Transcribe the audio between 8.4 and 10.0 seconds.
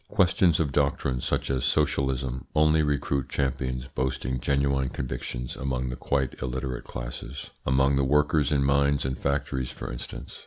in mines and factories, for